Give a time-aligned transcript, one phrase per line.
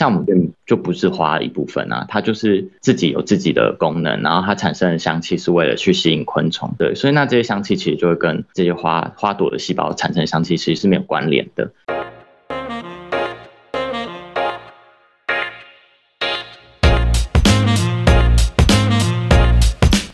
[0.00, 11.70] 酵母菌就不是花一部分啊，它就是自己有自己的功能，然后它产生的香气是为了去吸引昆虫，对，所以那这些香气其实就会跟这些花花朵的细胞产生香气其实是没有关联的。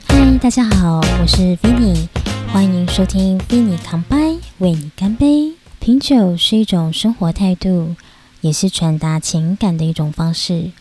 [0.08, 2.08] 嗨，大家好，我是 Vinny，
[2.48, 4.16] 欢迎收听 Vinny 康拜，
[4.58, 5.52] 为你干杯。
[5.78, 7.94] 品酒是一种生活态度。
[8.40, 10.72] 也是传达情感的一种方式。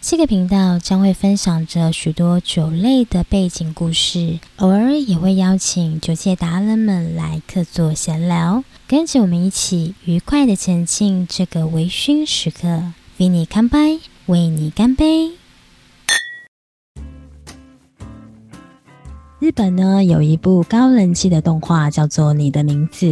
[0.00, 12.92] 这个频道将会分享着许多酒类的背景故事，偶尔也会邀请酒界达人们来客座闲聊，跟着我们一起愉快的前进这个微醺时刻。
[13.16, 15.32] 为你干杯，为你干杯。
[19.44, 23.04] 日本呢有一部高人气的动画叫做《你的名字》，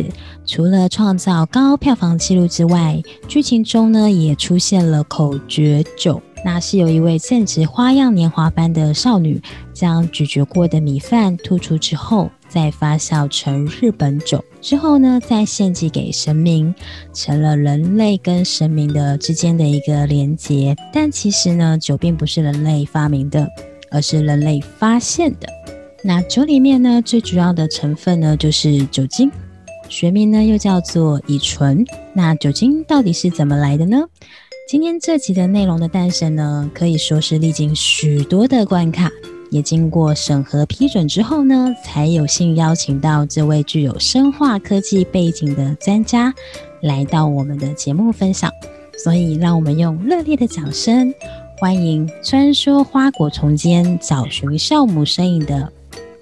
[0.46, 6.22] 除了创造高票房纪录之外，剧情中呢也出现了口诀酒。
[6.42, 9.42] 那是有一位正值花样年华般的少女，
[9.74, 16.74] 将咀嚼过的米饭吐出之后，再发酵成日本酒，之后呢再献祭给神明，
[17.12, 20.74] 成了人类跟神明的之间的一个连结。
[20.94, 23.46] 但其实呢，酒并不是人类发明的，
[23.90, 25.46] 而是人类发现的。
[26.04, 29.30] 那酒里面呢，最主要的成分呢就是酒精，
[29.88, 31.84] 学名呢又叫做乙醇。
[32.12, 34.02] 那酒精到底是怎么来的呢？
[34.68, 39.08] 今天这集的内容的诞生呢，可以说是历经许多的关卡，
[39.52, 46.34] 也经过审核批准之后呢，才有幸邀请到这位具有生化科技背景的专家
[46.80, 48.50] 来到我们的节目分享。
[49.04, 51.14] 所以，让我们用热烈的掌声
[51.58, 55.72] 欢迎穿梭花果丛间找寻酵母身影的。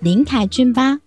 [0.01, 0.98] 林凯俊吧，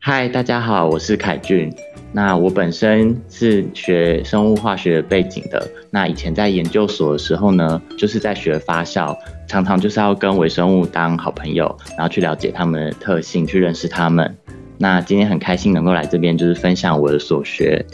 [0.00, 1.72] 嗨，大家好，我是凯俊。
[2.10, 5.70] 那我本身是学生物化学背景的。
[5.88, 14.36] 那以前在研究所的时候呢，就是在学发酵，常常就是要跟微生物当好朋友，然后去了解它们的特性，去认识它们。
[14.78, 17.86] 那今天很开心能够来这边，就是分享我的所学。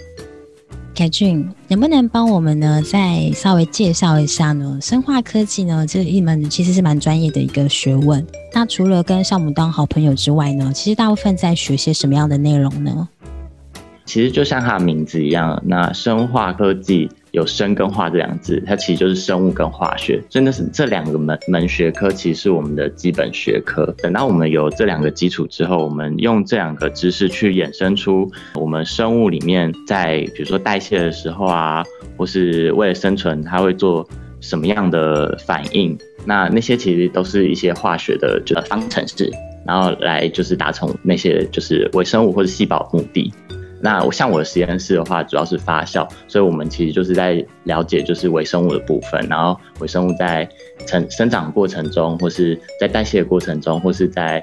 [0.99, 4.81] 凯俊，能不能帮我们呢，再稍微介绍一下呢？
[4.83, 8.27] 生化科技呢，这一门其实是蛮专业的一个学问。
[8.53, 13.09] 那除了跟酵母当好朋友之外呢，其实大部分在学些什么样的内容呢？
[14.07, 17.09] 其实就像它的名字一样，那生化科技。
[17.33, 23.87] 有生跟化这两字，它其实就是生物跟化学，真的是这两个门门学科，其实是我们的基本学科。
[23.99, 31.85] 等到我们有这两个基础之后，我们用这两个知识去衍生出我们生物里面在比如说代谢的时候啊，
[32.17, 34.09] 或是为了生存，它会做
[34.41, 35.97] 什么样的反应？
[36.25, 39.31] 那那些其实都是一些化学的就方程式，
[39.67, 43.33] 然后来就是达成那些就是微生物或者细胞目的。
[43.81, 50.49] 那我像我的实验室的话，主要是发酵，所以我们其实就是在了解就是微生物的部分，然后微生物在
[50.87, 54.43] 成生长过程中，或是在代谢过程中，或是在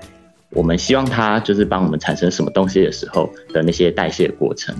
[0.51, 4.75] 我们希望它就是帮我们产生什么东西的时候的那些代谢过程。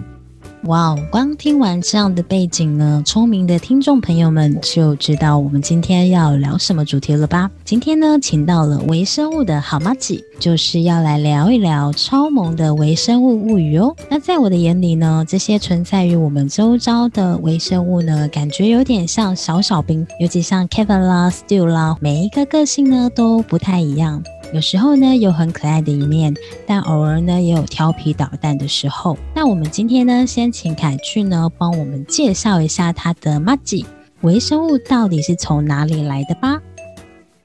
[0.65, 0.99] 哇哦！
[1.11, 7.51] 光听完这样的背景呢，聪明的听众朋友们就知道我们今天要聊什么主题了吧？
[7.63, 13.95] 今天呢，请到了微生物的好妈吉，就是要来聊一聊超萌的微生物物语哦。
[14.09, 24.23] 那在我的眼里呢，这些存在于我们周遭的微生物呢，感觉有点像小小兵，尤其像 Kevin 啦、Stu 啦，每一个个性呢都不太一样。
[24.53, 26.33] 有时候呢有很可爱的一面，
[26.65, 29.17] 但偶尔呢也有调皮捣蛋的时候。
[29.33, 33.85] 那我们今天呢，先请凯俊呢帮我们介绍一下他的 m a g i
[34.21, 36.61] 微生物到底是从哪里来的吧。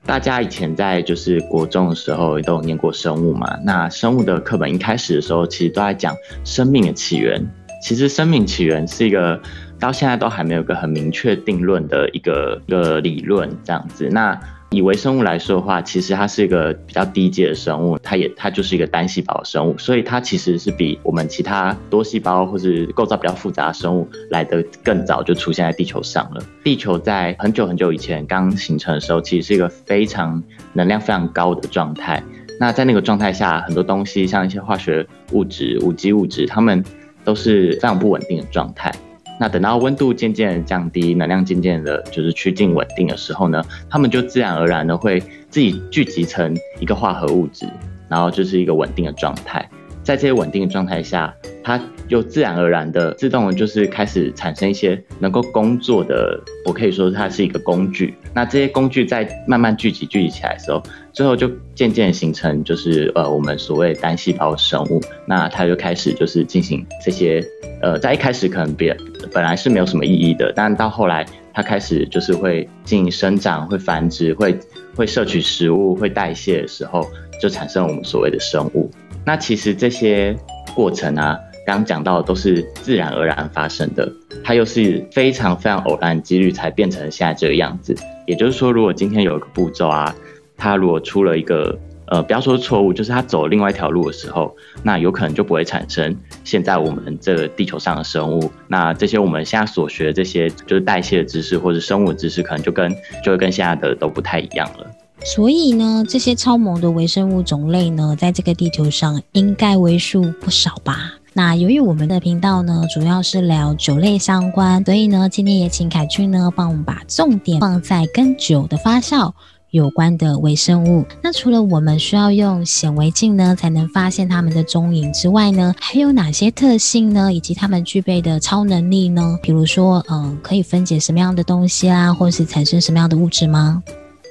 [0.07, 3.59] 大家以前在就是国中的时候都有念过生物嘛？
[3.65, 7.45] 那生物的课本一开始的时候，其实都在讲生命的起源。
[7.83, 9.41] 其实生命起源是一个
[9.79, 14.09] 到现在都还没有一个很明确定论的一个一个理论这样子。
[14.11, 14.39] 那
[14.73, 26.41] 以微生物来说的话，其实它是一个比较低阶的生物，它也它就是一个单细胞生物，所以它其实是比我们其他多细胞或是构造比较复杂的生物来的更早就出现在地球上了。
[26.63, 30.41] 地球在很久很久以前刚形成的时候，其实是一个非常
[30.73, 32.23] 能量非常高的状态。
[32.61, 36.85] 那在那个状态下，很多东西像一些化学物质、无机物质，它们
[37.25, 38.93] 都是非常不稳定的状态。
[39.41, 47.67] 那等到温度渐渐降低，能量渐渐的就是趋近稳定的时候呢，它们就自然而然的会自己聚集成一个化合物质，
[48.07, 49.67] 然后就是一个稳定的状态。
[50.03, 58.15] 在这些稳定的状态下，它就自然而然的自动就是开始产生一些能够工作的，我可以说它是一个工具。
[58.35, 60.83] 那这些工具在慢慢聚集聚集起来的时候，
[61.13, 65.01] 最后就渐渐形成就是呃我们所谓单细胞生物。
[65.27, 67.45] 那它就开始就是进行这些
[67.83, 68.97] 呃在一开始可能别
[69.33, 74.59] 本来是没有什么意义的，但到后来它开始就是会进行生长、会繁殖、会
[74.97, 77.07] 会摄取食物、会代谢的时候，
[77.41, 78.91] 就产生我们所谓的生物。
[79.25, 80.37] 那其实这些
[80.75, 84.11] 过程啊，刚讲到的都是自然而然发生的，
[84.43, 87.95] 它又是非常非常偶然的几率才变成现在这个样子。
[88.27, 90.15] 也就是说，如果今天有一个步骤啊，
[90.57, 98.51] 它如果出了一个呃，不要说错误，就是它走另外一条路的时候，那有可能就不会产生现在我们这个地球上的生物。
[98.67, 104.91] 那这些我们现在所学的这些就是代谢的知识或者生物的知识，可能就跟就会跟现在的都不太一样了。
[105.25, 111.13] 所以呢，这些超萌的微生物种类呢，在这个地球上应该为数不少吧？
[111.33, 119.33] 那由于我们的频道呢，主要是聊酒类相关，所以呢，今天也请凯俊呢，帮我们把重点放在跟酒的发酵
[119.71, 121.05] 有关的微生物。
[121.23, 127.33] 那除了我们需要用显微镜呢，才能发现它们的踪影之外呢，还有哪些特性呢？
[127.33, 129.39] 以及它们具备的超能力呢？
[129.41, 133.81] 比如说，嗯，可以分解什么样的东西啊，或是产生什么样的物质吗？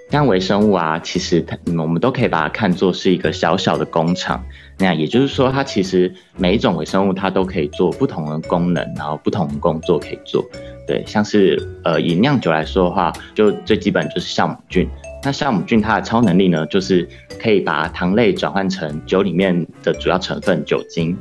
[0.10, 4.44] 像微生物啊，其实它我们都可以把它看作是一个小小的工厂。
[4.78, 10.44] 那也就是说，它其实每一种微生物它都可以做不同的功能，然后不同的工作可以做。
[10.88, 14.90] 对，像是呃以酿酒来说的话，就最基本就是酵母菌。
[15.24, 17.08] 那酵母菌它的超能力呢，就是
[17.40, 21.16] 可以把糖类转换成酒里面的主要成分酒精。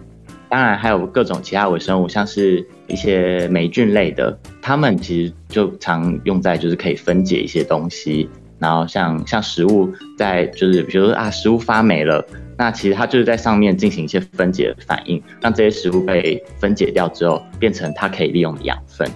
[0.49, 8.31] 当然还有各种其他微生物，像是一些霉菌类的，它们其实就常用在就是可以分解一些东西。
[8.59, 12.25] 然后像像食物在就是比如说啊食物发霉了，
[12.57, 19.09] 那其实它就是在上面进行一些分解反应，让这些食物被分解掉之后变成它可以利用的养分。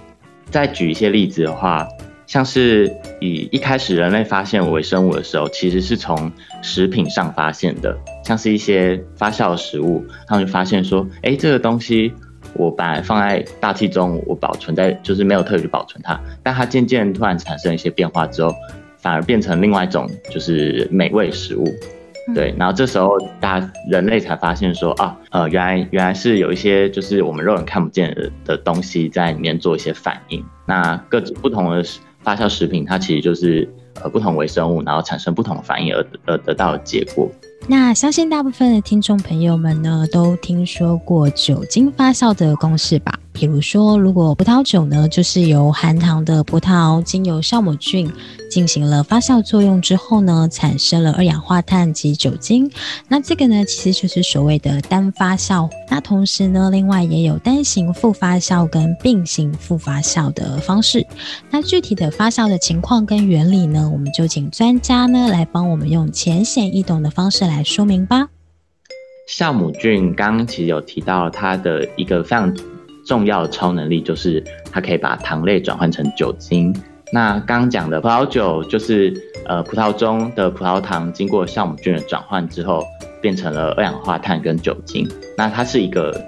[0.49, 1.87] 再举一些例子的话，
[2.25, 6.31] 像是以一开始人类发现微生物的时候，其实是从
[6.61, 12.13] 食品上发现的，像是一些发酵的食物，他们就发现说，哎，这个东西
[12.53, 18.55] 我本来放在大气中，我保存在就是没有特别去保存它，但它渐渐突然产生一些变化之后。
[19.03, 21.65] 反而变成另外一种就是美味食物，
[22.33, 30.41] 对，然后这时候大家人类才发现说啊，呃，原来原来是有一些就是我们肉眼看不见的的东西在里面做一些反应。
[30.65, 31.83] 那各种不同的
[32.21, 33.67] 发酵食品，它其实就是
[34.01, 37.29] 呃不同微生物，然后产生不同的反应而而得到的结果。
[37.67, 43.19] 那相信大部分的听众朋友们呢，都听说过酒精发酵的公式吧？
[43.33, 48.09] 比如说，如果葡萄酒呢，就是由含糖的葡萄经由酵母菌
[48.49, 52.71] 进行了发酵作用之后呢，产生了二氧化碳及酒精。
[53.07, 55.67] 那这个呢，其实就是所谓的单发酵。
[55.89, 61.05] 那同时呢，另外也有单型复发酵跟并行复发酵的方式。
[61.49, 68.29] 那具体的发酵的情况跟原理呢，我们就请专家呢来帮我们用浅显易懂的方式来说明吧。
[69.27, 72.53] 酵母菌刚刚其实有提到它的一个非常。
[73.05, 76.75] 重要的超能力就是它可以把糖类转换成酒精。
[77.11, 79.13] 那刚刚讲的葡萄酒就是
[79.45, 82.83] 呃葡萄中的葡萄糖经过酵母菌的转换之后
[83.21, 85.07] 变成了二氧化碳跟酒精。
[85.37, 86.19] 那它是一个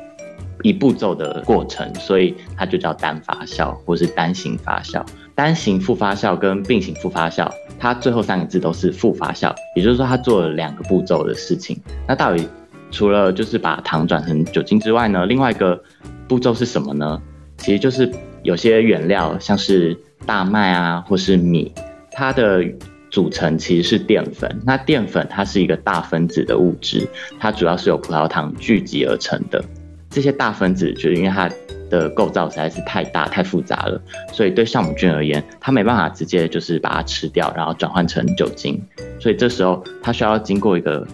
[0.62, 5.04] 一步骤的过程，所以它就叫单发酵或是单行发酵。
[5.34, 11.78] 单行复发酵跟并行复发酵，它最后三个字都是复发酵，也就是说它做了两个步骤的事情。
[12.08, 12.48] 那到底
[12.96, 15.84] 除了就是把糖转成酒精之外呢，另外一个。
[16.28, 17.22] 步骤是什么呢？
[17.56, 18.12] 其实就是
[18.42, 21.72] 有些原料，像是大麦啊，或是米，
[22.12, 22.66] 它的
[23.12, 24.60] 组成其实是淀粉。
[24.66, 27.08] 那淀粉它是一个大分子的物质，
[27.40, 29.64] 它主要是由葡萄糖聚集而成的。
[30.10, 31.48] 这些大分子就是因为它
[31.92, 34.02] 的构造实在是太大太复杂了，
[34.34, 38.82] 所以对酵母菌而言，它没办法直接就是把它吃掉，然后转换成酒精。
[39.20, 41.06] 所以这时候它需要经过一个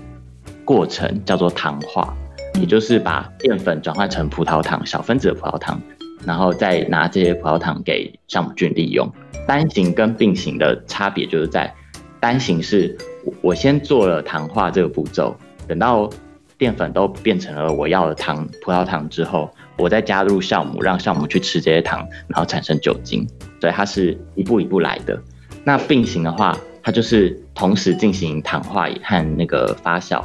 [0.65, 2.13] 过程，叫做糖化。
[2.59, 5.81] 也就是把淀粉转换成葡萄糖，小分子的葡萄糖，
[6.25, 9.09] 然后再拿这些葡萄糖给酵母菌利用。
[9.47, 11.73] 单型跟并行的差别就是在
[12.19, 12.95] 单型是，
[13.41, 16.09] 我先做了糖化这个步骤，等到
[16.57, 23.25] 淀粉都变成了我要的糖葡萄糖之后，我再加入酵母，让酵母去吃这些糖，然后产生酒精。
[23.61, 25.19] 所以它是一步一步来的。
[25.63, 30.21] 那并行的话，它就是同时进行糖化和那个发酵，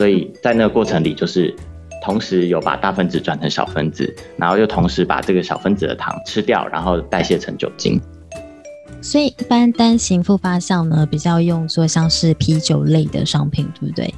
[0.00, 1.54] 所以在那个过程里就是。
[2.02, 8.00] 同时有把大分子转成小分子，然后又同时把这个小分子的糖吃掉，然后代谢成酒精。
[9.02, 14.14] 所以一般单行复发酵呢，比较用作像是啤酒类的商品，对不对？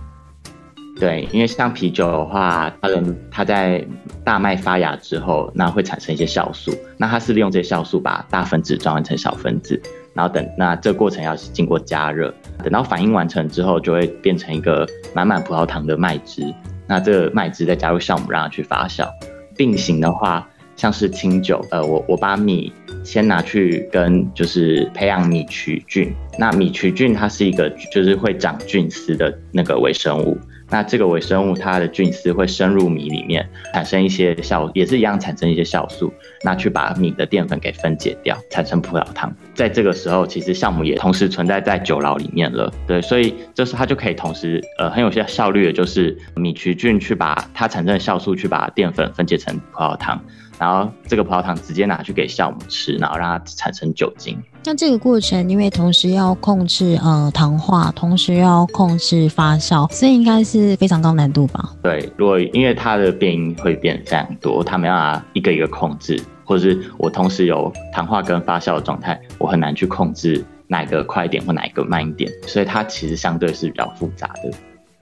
[1.00, 3.84] 对，因为像啤酒的话，它的它在
[4.22, 9.82] 大麦发芽之后，那会产生一些酵素，那它是利用这些酵素把大分子转换成小分子，
[10.14, 16.42] 然后等那这个过程要经过加热，等到反应完成之后，就会变成一个满满葡萄糖的麦汁。
[16.86, 19.08] 那这个麦汁再加入酵母让它去发酵，
[19.56, 22.72] 并行的话，像是清酒，呃，我我把米
[23.04, 30.38] 先拿去跟就是培养米曲菌，那米曲菌它是一个就是会长菌丝的那个微生物。
[30.72, 36.12] 那这个微生物它的菌丝会深入米里面，产生一些酵，也是一样产生一些酵素，
[36.42, 39.30] 那去把米的淀粉给分解掉，产生葡萄糖。
[39.54, 42.72] 在这个时候，其实酵母也同时存在在酒牢里面了。
[42.86, 50.18] 对，所以这是它就可以同时，呃，很有效效率的就是米曲菌去把它产生的酵素去把淀粉分解成葡萄糖。
[50.62, 54.40] 然后这个葡萄糖直接拿去给酵母吃，然后让它产生酒精。
[54.62, 61.70] 那这个过程，因为同时要控制呃糖化，同时要控制发酵，所以应该是非常高难度吧？
[61.82, 74.52] 对，如果因为它的变音会变非常多，它没办法一个一个控制，或者是我同时有糖化跟发酵的状态，我很难去控制哪一个快一点或哪一个慢一点，所以它其实相对是比较复杂的。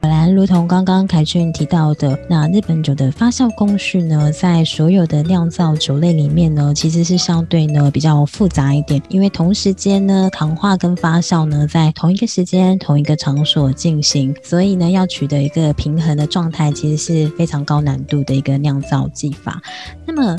[0.00, 19.60] 本来，如同刚刚凯俊提到的，那日本酒的发酵工序呢，在所有的酿造酒类里面呢，其实是相对呢比较复杂一点，因为同时间呢，糖化跟发酵呢在同一个时间、同一个场所进行，所以呢，要取得一个平衡的状态，其实是非常高难度的一个酿造技法。
[20.06, 20.38] 那么，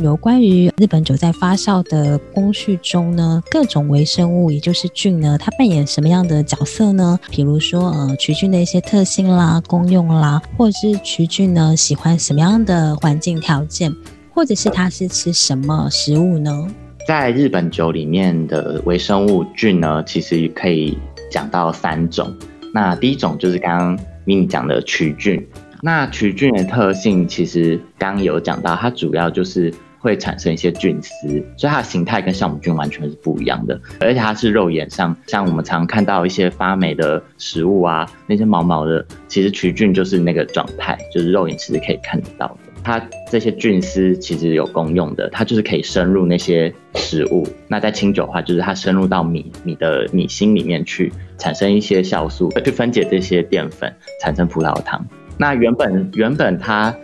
[0.00, 7.18] 有关于日本酒在发酵的工序中呢，各种微生物，也就是菌呢，它扮演什么样的角色呢？
[7.32, 13.92] 比如说，呃，曲菌的一些特性啦、功用啦，或者是曲菌呢喜欢什么样的环境条件，
[14.32, 16.68] 或者是它是吃什么食物呢？
[17.04, 20.96] 在日本酒里面的微生物菌呢，其实可以
[21.28, 22.32] 讲到三种。
[22.72, 25.44] 那第一种就是刚刚咪咪讲的曲菌。
[25.82, 29.74] 那曲菌的特性其实刚刚有讲到，它主要就是。
[29.98, 42.58] 会产生一些菌丝，所以它的形态跟酵母菌完全是不一样的，而且它是肉眼上，像我们常看到一些发霉的食物啊，那些毛毛的，其实曲菌就是那个状态，就是肉眼其实可以看得到的。
[42.82, 47.46] 它这些菌丝其实有功用的，它就是可以深入那些食物。
[47.66, 55.04] 那在清酒的话，就是它深入到米米的米芯里面去，产生一些酵素，去分解这些淀粉，产生葡萄糖。
[55.36, 56.94] 那原本原本它。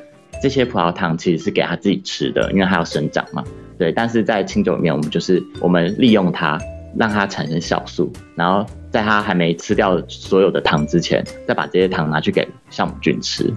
[0.42, 3.42] 这些葡萄糖其实是给它自己吃的，因为它要生长嘛。
[3.78, 6.58] 对，但是在清酒里面，我们就是我们利用它，
[6.96, 13.52] 让它产生酵素，然后在它还没吃掉所有的糖之前，再把这些糖拿去给酵母菌吃。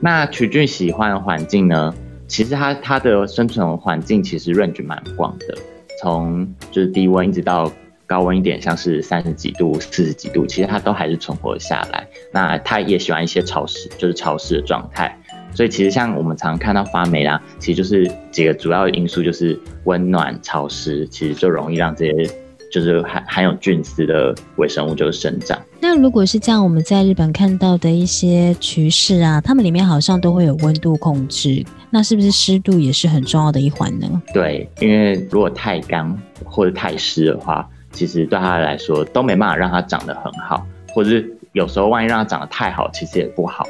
[0.00, 1.94] 那曲菌喜欢的环境呢？
[2.26, 5.54] 其实它它的生存环境其实 range 蛮广的，
[6.00, 7.72] 从就是低温一直到
[8.06, 12.06] 高温一点，像是三十几度、四十几度，其实它都还是存活下来。
[12.32, 15.17] 那它也喜欢一些潮湿，就是潮湿的状态。
[15.54, 22.30] 所以其实像我们常看到发霉啦，其实就是几个主要的因素，就是温暖、潮湿，其实就容易让这些
[22.70, 25.58] 就是含含有菌丝的微生物就生长。
[25.80, 34.22] 那如果是这样，我们在日本看到的一些趋势啊，它们里面好像都会有温度控制，那是不是湿度也是很重要的一环呢？
[34.34, 43.66] 对，因为如果太干或者太湿的话，其实对它来说都没办法让它长得很好，或者是有时候万一让它长得太好，其实也不好。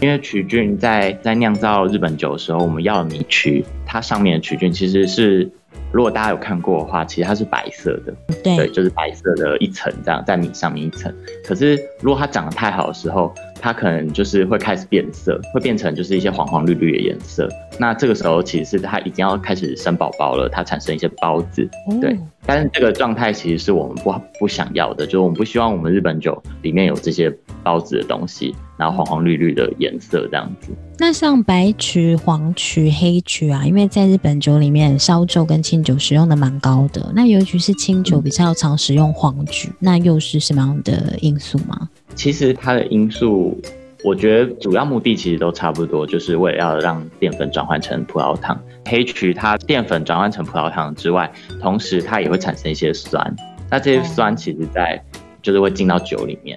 [0.00, 5.50] 因为曲菌在在酿造日本酒的时候，我们要的米曲，它上面的曲菌其实是，
[5.90, 8.14] 如果大家有看过的话，其实它是白色的，
[8.44, 11.12] 对，就是白色的一层这样在米上面一层。
[11.44, 17.48] 可是如果它长得太好的时候，它可能就是会开始变色，会变成就是一些黄黄绿绿的颜色。
[17.76, 21.68] 那这个时候其实是它已经要开始生宝宝了，它产生一些孢子，
[22.00, 22.16] 对。
[22.46, 27.30] 但是这个状态其实是我们不不想要的，就是我们不希望我们日本酒里面有这些
[27.64, 30.70] 孢子的东西，然后黄黄绿绿的颜色这样子。
[30.98, 41.88] 那像白曲、黄曲、黑曲啊，因为在日本酒里面烧酒跟清酒使用的蛮高的，那尤其是清酒比较常使用黄曲，那又是什么样的因素吗？
[42.14, 43.60] 其实它的因素。
[44.04, 48.56] 我觉得主要目的其实都差不多，就是为了要让淀粉转换成葡萄糖。
[48.84, 51.28] 黑曲它淀粉转换成葡萄糖之外，
[51.60, 53.34] 同时它也会产生一些酸。
[53.68, 55.04] 那这些酸其实在
[55.42, 56.56] 就是会进到酒里面。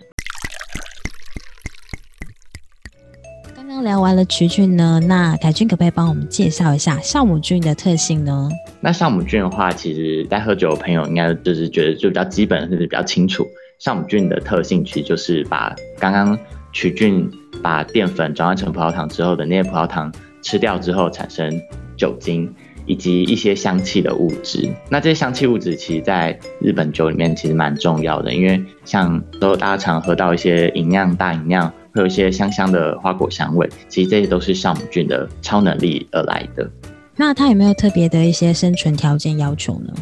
[3.91, 8.49] 聊完了曲菌呢，那凯君可不可以帮我们介绍一下酵母菌的特性呢？
[8.79, 13.45] 那酵母菌的话，其实在喝酒的朋友应该就是觉得就比较基本，甚至比较清楚。
[13.81, 16.39] 酵母菌的特性其实就是把刚刚。
[16.73, 17.29] 曲菌
[17.61, 20.09] 把淀粉转换成葡萄糖之后的那些葡萄糖
[20.41, 21.51] 吃掉之后，产生
[21.97, 22.49] 酒精
[22.85, 24.69] 以及一些香气的物质。
[24.87, 36.69] 那这些香气物质其实在日本酒里面其实蛮重要的，因为像都大家常喝到一些饮酿、大饮酿会有一些香香的花果香味，其实这些都是酵母菌的超能力而来的。
[37.15, 39.93] 那它有没有特别的一些生存条件要求呢？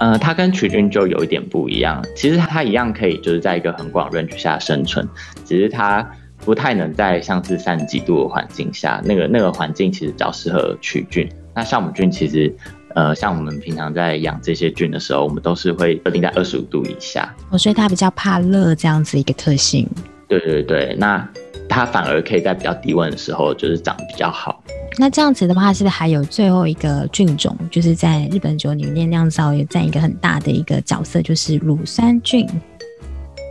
[0.00, 2.04] 呃，它跟曲菌就有一点不一样。
[2.16, 5.06] 其实它一样可以就是在一个很广 range 下生存，
[5.44, 6.04] 只是它
[6.38, 11.30] 不太能在像是三十几度的环境下，那个那个环境其实比较适合曲菌。
[11.54, 12.52] 那酵母菌其实，
[12.96, 17.32] 呃，像我们平常在养这些菌的时候，我们都是会设定在二十五度以下。
[17.50, 19.88] 哦，所以它比较怕热这样子一个特性。
[20.28, 21.28] 对对对，那
[21.68, 24.62] 它反而可以在比较低温的时候就是长得比较好。
[24.96, 32.46] 那这样子的话，是不是还有最后一个菌种，就是在日本酒里面酿造也占一个很大的一个角色，就是乳酸菌。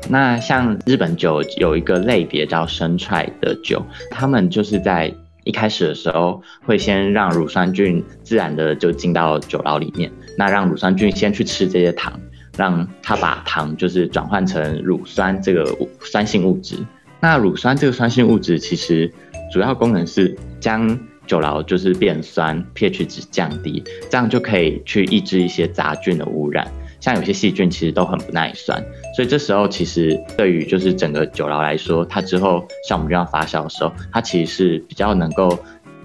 [0.09, 5.13] 那像日本酒有一个类别叫生踹的酒，他们就是在
[5.43, 12.17] 一开始的时候会先让乳酸菌自然的就进到酒牢里面，那让乳酸菌先去吃这些糖，
[12.57, 15.65] 让它把糖就是转换成乳酸这个
[16.01, 16.77] 酸性物质。
[17.19, 19.11] 那乳酸这个酸性物质其实
[19.51, 26.69] 主要功能是将酒醪就是变酸，pH 值降低，这样就可以去抑制一些杂菌的污染。
[26.99, 28.81] 像有些细菌其实都很不耐酸，
[29.13, 35.57] 所以这时候其实对于就是整个酒醪来说，它之后像我们这样发酵的时候，它其实是比较能够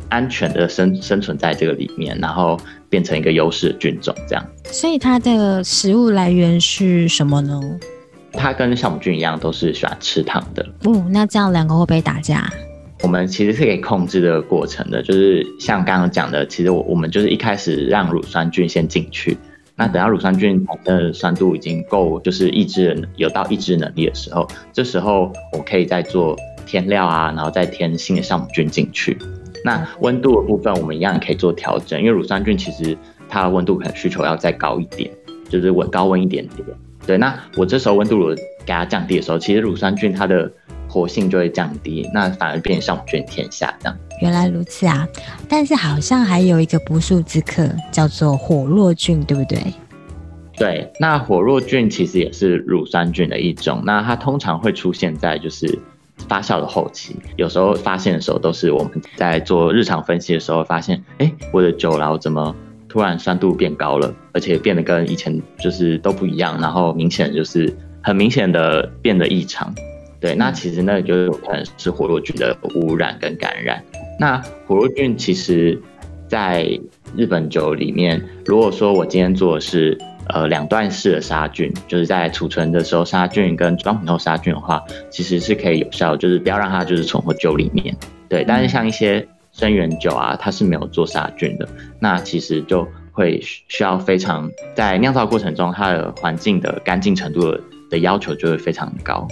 [0.08, 4.44] 安全的生生存在这个里面，然后变成一个优势的菌种这样。
[4.64, 7.60] 所以它的食物来源是什么呢？
[8.32, 10.64] 它跟酵母菌一样，都是喜欢吃糖的。
[10.84, 12.48] 哦，那这样两个会不会打架？
[13.02, 19.38] 我们其实是可以控制这个过程的，就是像刚刚讲的，其实我我们就是一开始让乳酸菌先进去。
[19.76, 29.16] 那等到乳酸菌的酸度已经够，就是抑制有到抑制能力的时候，这时候我可以再做添料啊，然后再添新的酵母菌进去。
[29.64, 32.96] 那温度的部分我们一样可以做调整，因为乳酸菌其实
[33.28, 35.10] 它的温度可能需求要再高一点，
[35.48, 36.66] 就是温高温一点点。
[37.06, 40.50] 对，那我这时候温度如果给它降低的时候，其实乳酸菌它的
[40.86, 43.98] 活性就会降低，那反而变酵母菌天下这样。
[44.20, 45.06] 原来如此啊！
[45.48, 49.58] 但是好像还有一个不速之客，叫做火络菌，对不对？
[50.56, 53.80] 对，那火络菌其实也是乳酸菌的一种。
[53.86, 55.78] 那它通常会出现在就是
[56.28, 62.54] 发酵的后期，有时候发现的时候都是我们在做日常分析的时候发现，哎，我的酒牢怎么
[62.88, 69.74] 突然酸度变高了，而且变得跟以前就是都不一样，然后明显就是很明显的变得异常。
[70.20, 73.82] 对，那其实那就有可能是火络菌的污染跟感染。
[74.18, 74.36] 那
[74.66, 75.80] 火络菌其实，
[76.26, 76.68] 在
[77.16, 79.96] 日本酒里面，如果说我今天做的是
[80.28, 87.96] 呃两段式的杀菌，就是在储存的时候杀菌跟装瓶后杀菌的话，其实是可以有效，就是不要让它就是存活酒里面。
[88.28, 97.58] 对，但是像一些生源酒啊，它是没有做杀菌的，那其实就会需要非常在酿造过程中，它的环境的干净程度
[97.90, 99.26] 的要求就会非常高。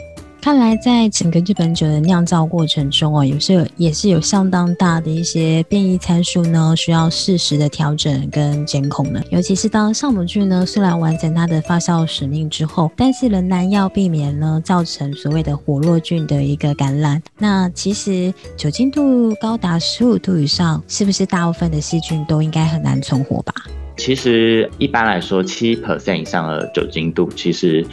[0.47, 9.21] 看来，在整个日本酒的酿造过程中哦，有时候也是有相当大的一些变异参数呢，需要适时的调整跟监控的。
[9.33, 17.21] 尤其是当酵母菌呢，虽然完成它的发酵使命之后，但是仍然要避免呢，造成所谓的活络菌的一个感染。
[17.39, 23.53] 那其实酒精度高达十五度以上，是不是大部分的细菌都应该很难存活吧？
[23.97, 27.85] 其实一般来说，七 percent 以上的酒精度，其实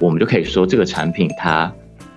[0.00, 1.72] 我们就可以说这个产品它。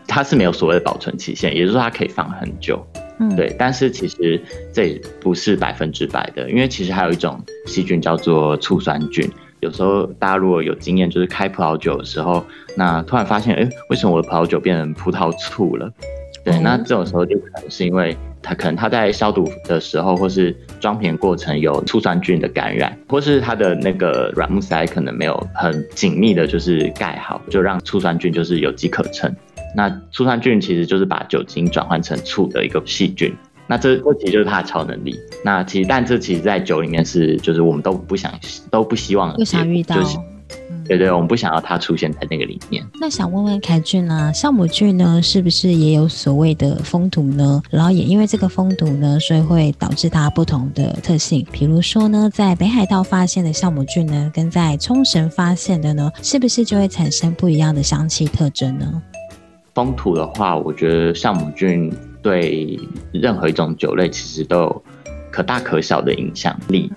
[0.08, 2.86] 它是没有所谓的保存期限，也就是说它可以放很久，
[3.20, 3.56] 嗯，对。
[3.58, 4.42] 但是其实
[4.74, 9.30] 这也不是百分之百的，因为其实还有一种细菌叫做醋酸菌。
[9.62, 15.92] 有时候大家如果有经验，就是开葡萄酒的时候，那突然发现，哎，为什么我的葡萄酒变成葡萄醋了？
[16.44, 29.36] 对，那这种时候就可能是因为它可能它在消毒的时候，或是装瓶过程有醋酸菌的感染，或是它的那个软木塞可能没有很紧密的，就是盖好，就让醋酸菌就是有机可乘。
[29.76, 33.36] 那醋酸菌其实就是把酒精转换成醋的一个细菌，
[33.68, 35.20] 那这这其实就是它的超能力。
[35.44, 38.32] 那其实，但这其实，在酒里面是，就是我们都不想，
[38.72, 39.98] 都不希望，不想遇到。
[40.88, 42.86] 对对，我们不想要它出现在那个里面。
[43.02, 47.60] 那想问问凯俊啊，酵母菌呢，是不是也有所谓的风土呢？
[47.72, 51.44] 然后也因为这个风土呢，所以会导致它不同的特性。
[51.52, 59.02] 比如说呢，在北海道发现的酵母菌呢，跟在冲绳发现的呢，是不是就会产生不一样的香气特征呢？
[59.76, 61.92] 风土的话，我觉得酵母菌
[62.24, 62.80] 对
[63.12, 64.84] 任何一种酒类其实都有
[65.30, 66.90] 可大可小的影响力，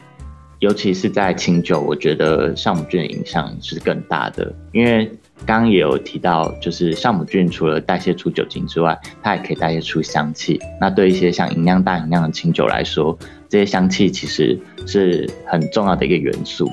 [0.61, 4.55] 尤其是在清酒，我觉得酵母菌的影响是更大的。
[4.73, 5.07] 因为
[5.45, 10.61] 刚刚也有提到，就是酵母菌除了代谢出酒精之外，它也可以代谢出香气。
[10.81, 16.71] 那对一些像营养大营养的清酒来说，这些香气其实是很重要的一个元素。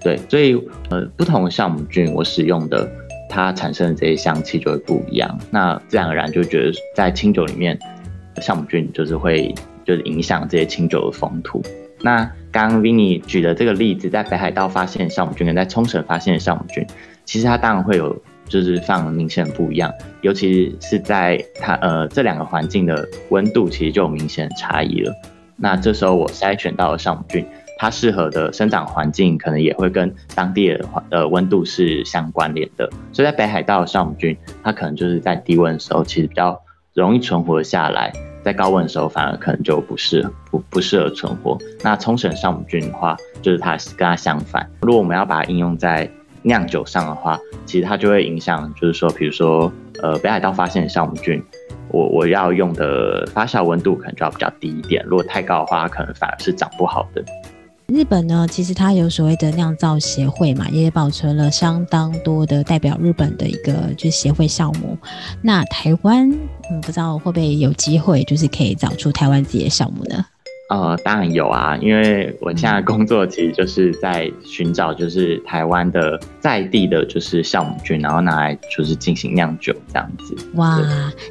[0.00, 0.54] 对，所以
[0.90, 2.88] 呃，不同的酵母菌我使用的。
[3.28, 5.38] 它产生的这些香气就会不一样。
[5.50, 7.78] 那自然而然就觉得在清酒里面，
[8.36, 11.62] 酵母菌就是会就是影响这些清酒的风土。
[12.00, 16.86] 那刚刚 Vinny 举的这个例子，在北海道发现酵母菌跟在冲绳发现的酵母菌，
[17.24, 25.12] 其实它当然会有就是非常明显不一样，尤其是在它呃这两个环境的温度其实就有明显的差异了。
[25.56, 27.44] 那这时候我筛选到的酵母菌，
[27.78, 32.90] 它适合的生长环境可能也会跟当地的呃温度是相关联的。
[33.12, 36.60] 所以在北海道的酵母菌，它可能就是在低温的时候其实比较
[36.92, 38.12] 容易存活下来。
[38.44, 41.58] 在高温的时候，反而可能就不适不不适合存活。
[41.82, 44.66] 那冲绳酵母菌的话，就是它跟它相反。
[44.80, 46.08] 如果我们要把它应用在
[46.42, 49.70] 酿酒上的话，其实它就会影响，就是说，比如说，
[50.02, 51.42] 呃，北海道发现的酵母菌，
[51.90, 55.04] 我我要用的发酵温度可能就要比较低一点。
[55.04, 57.22] 如果太高的话，它可能反而是长不好的。
[57.88, 64.96] 日本呢，其实它有所谓的酿造协会嘛，也保存了相当多的代表日本的一个就是协会项目。
[65.40, 66.30] 那台湾，
[66.70, 70.22] 嗯，不知道会不会有机会，就是可以找出台湾自己的项目呢？
[70.68, 80.36] 呃，当然有啊，因为我现在工作其实就是在寻找，就是台湾的在地的，就是酵母菌，然后拿来就是进行酿酒这样子。
[80.56, 80.78] 哇，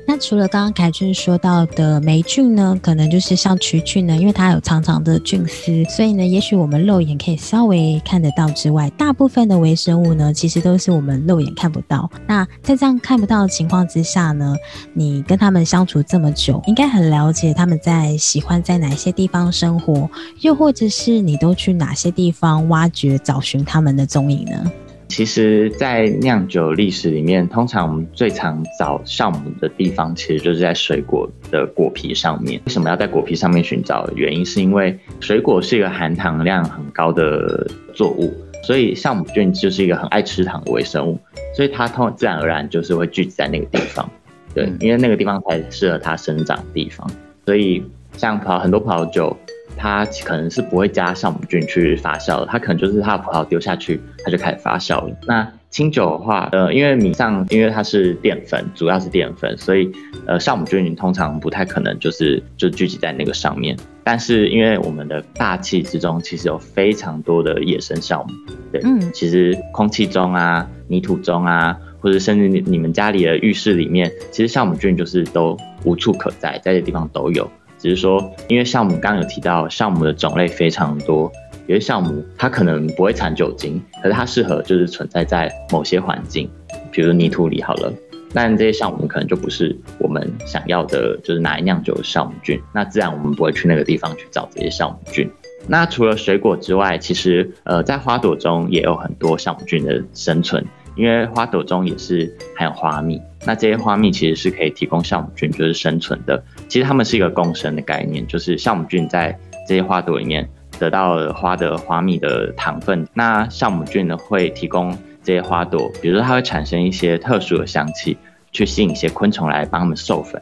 [0.08, 12.10] 那除了刚刚凯俊说到的霉菌呢，可能就是像曲菌呢，因为它有长长的菌丝，所以呢，也许我们肉眼可以稍微看得到之外，大部分的微生物呢，其实都是我们肉眼看不到。
[12.26, 14.56] 那在这样看不到的情况之下呢，
[14.94, 19.27] 你跟他们相处这么久，应该很了解他们在喜欢在哪些地。
[19.28, 20.10] 地方生活，
[20.40, 24.72] 又或者是你都去哪些地方挖掘、找寻他们的踪影呢？
[25.10, 32.62] 其实，在酿酒历史里面，通常我们最常找酵母的地方，其实就是在水果的果皮上面。
[32.66, 34.10] 为什么要在果皮上面寻找？
[34.16, 41.20] 原因是因为水果是一个含糖量很高的作物，所以酵母菌就是一个很爱吃糖的微生物，
[41.54, 44.10] 所以它通自然而然就是会聚集在那个地方。
[44.54, 47.10] 对，因为那个地方才适合它生长的地方，
[47.46, 47.84] 所以。
[48.18, 49.36] 像葡萄很多葡萄酒，
[49.78, 55.16] 它可能是不会加酵母菌去发酵的，它可能就是它的葡萄丢下去，它就开始发酵了。
[55.28, 59.92] 那清酒的话，呃，因为米上因为它是淀粉，主要是淀粉，所以
[60.26, 63.78] 呃酵母菌通常不太可能就是就聚集在那个上面。
[64.04, 68.30] 但是因为我们的大气之中其实有非常多的野生酵母，
[68.72, 77.48] 对，嗯，其实空气中啊、泥土中啊，或者甚至你你们家里的浴室里面，其实酵母菌就是都无处可在，在这地方都有。
[77.78, 81.32] 只是说，因为酵母刚刚有提到，酵母的种类非常多，
[81.68, 86.50] 有些酵母它可能不会产酒精，可是它适合就是存在在某些环境，
[86.92, 87.94] 比如泥土里好了。
[88.34, 92.62] 但这些酵母可能就不是我们想要的，就是拿来酿酒的酵母菌。
[92.74, 95.30] 那自然我们不会去那个地方去找这些酵母菌。
[95.66, 100.64] 那除了水果之外，其实呃在花朵中也有很多酵母菌的生存。
[100.98, 106.44] 因为花朵中也是含有花蜜，那这些花蜜其实是可以提供酵母菌就是生存的。
[106.68, 118.18] 其实它们是一个共生的概念，就是酵母菌在这些花朵里面得到了花的花蜜的糖分，那酵母菌呢会提供这些花朵，比如说它会产生一些特殊的香气，
[118.52, 120.42] 去吸引一些昆虫来帮它们授粉，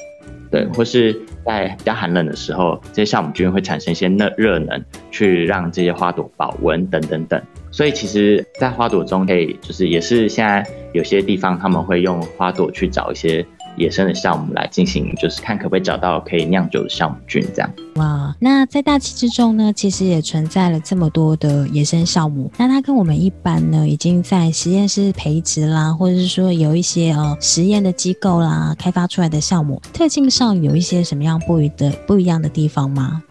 [0.50, 1.13] 对，或是
[1.46, 7.41] 在比较寒冷的时候，这些酵母菌会产生一些热热能，去让这些花朵保温等等等。
[7.75, 17.69] 所以其实，在花朵中可以，就是也是现在有些地方他们会用花朵去找一些野生的酵母来进行，就是看可不可以找到可以酿酒的酵母菌这样。
[17.95, 22.49] 哇，那在大气之中呢，其实也存在了这么多的野生酵母。
[22.57, 33.21] 那它跟我们一般呢，已经在实验室培植啦，或者是说有一些呃实验的机构啦开发出来的酵母，特性上有一些什么样不一的不一样的地方吗？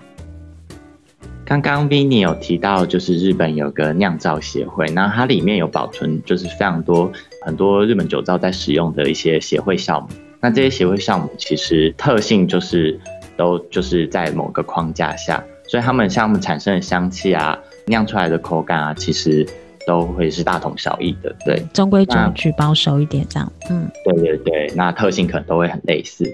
[1.47, 7.13] 刚刚 Vinny 有提到，就是日本有个酿造协会，那它里面有保存，就是非常多
[7.45, 10.09] 很多日本酒造在使用的一些协会项目。
[10.41, 12.99] 那这些协会项目其实特性就是
[13.37, 19.47] 都就是在某个框架下，所以他们项目产生的香气啊，酿出来的口感啊，其实
[19.87, 21.35] 都会是大同小异的。
[21.45, 23.53] 对，中规中矩，保守一点这样。
[23.69, 26.25] 嗯，对对对，那特性可能都会很类似。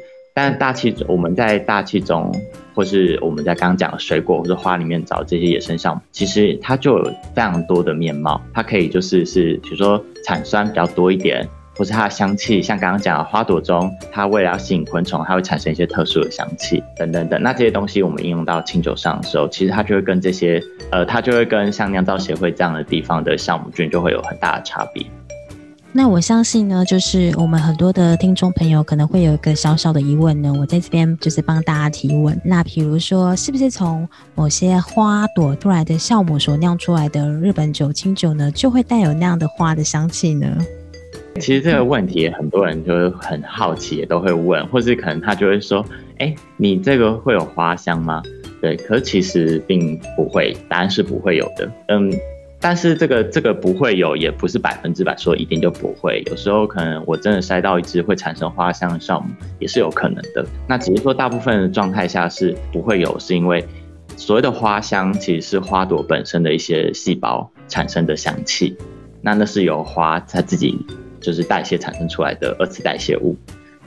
[0.42, 2.34] 但大气，我们在大气中，
[2.74, 8.40] 或是我们在刚刚讲的水果或者花里面找这些野生酵母，其实它就有非常多的面貌。
[8.54, 17.38] 它可以就是是，比如说产酸比较多一点，或是它的香气，像刚刚讲的花朵中，它为了要吸引昆虫，它会产生一些特殊的香气等等等。
[17.42, 20.58] 那这些东西我们应用到清酒上的时候，其实它就会跟这些，
[20.90, 25.04] 呃，它就会跟像酿造协会这样的地方的酵母菌就会有很大的差别。
[25.92, 32.40] 那我相信呢，就是我们很多的听众朋友可能会有一个小小的疑问呢，我在这边就是帮大家提问。
[32.44, 40.46] 那比如说，是不是从某些花朵出来的酵母所酿出来的日本酒清酒呢，就会带有那样的花的香气呢？
[41.40, 45.84] 其实这个问题很多人就很好奇，也都会问，或是可能他就会说
[46.18, 48.22] ：“哎，你这个会有花香吗？”
[48.62, 51.70] 对，可是其实并不会，答案是不会有的。
[51.88, 52.12] 嗯，
[52.62, 56.22] 但是这个这个不会有，也不是百分之百说一定就不会。
[56.26, 60.44] 有时候可能我真的筛到一只会产生花香的酵母，也是有可能的。
[60.68, 63.66] 那只是说大部分的状态下是不会有，是因为
[64.14, 68.76] 所谓的花香其实是花朵本身的一些细胞产生的香气，
[69.22, 70.78] 那那是由花它自己
[71.18, 73.34] 就是代谢产生出来的二次代谢物。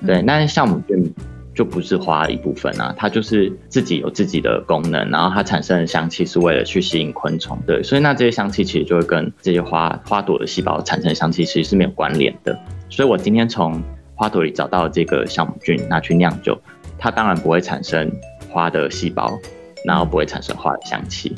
[0.04, 1.14] 对，那酵母菌。
[1.54, 12.58] 就不是花的一部分啊，它就是自己有自己的功能，然后它产生的香气是为了去吸引昆虫，对，所以那这些香气其实就会跟这些花花朵的细胞产生的香气其实是没有关联的。
[12.90, 13.82] 所以我今天从
[14.16, 16.60] 花朵里找到这个酵母菌拿去酿酒，
[16.98, 18.12] 它当然不会产生
[18.50, 19.32] 花的细胞，
[19.86, 21.34] 然后不会产生花的香气。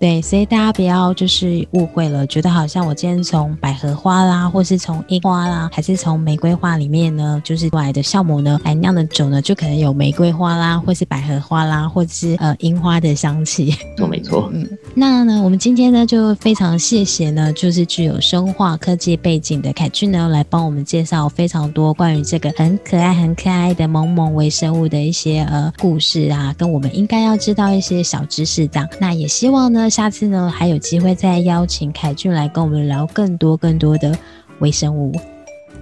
[0.00, 13.74] 对，所以大家不要就是误会了，觉得好像我今天从百合花啦，或是从樱花啦，还是从玫瑰花里面呢，就是来的酵母呢来酿的酒呢，就可能有玫瑰花啦，或是百合花啦，或者是呃樱花的香气。
[13.98, 14.48] 错，没错。
[14.54, 28.88] 嗯，那呢，我们今天呢就非常谢谢呢，就是具有生化科技背景的凯俊呢，来帮我们介绍非常多关于这个很可爱、很可爱的萌萌微生物的一些呃故事啊，跟我们应该要知道一些小知识这样。
[28.98, 29.89] 那也希望呢。
[29.90, 34.16] 下次呢，还有机会再邀请凯俊来跟我们聊更多更多的
[34.60, 35.12] 微生物。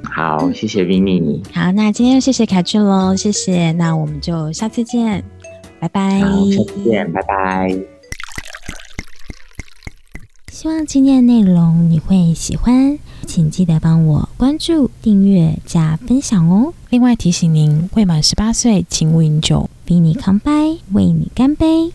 [0.03, 1.43] 好，谢谢 Vinny。
[1.53, 3.73] 好，那今天谢谢凯俊喽，谢谢。
[3.73, 5.23] 那我们就下次见，
[5.79, 6.21] 拜拜。
[6.21, 7.79] 好，下次见，拜拜。
[10.51, 16.73] 希望今天的内容你会喜欢，请记得帮我关注、订阅、加分享哦。
[16.91, 19.71] 另外提醒您，未满十八岁请勿饮酒。
[19.87, 21.93] Vinny 康拜，为你干杯。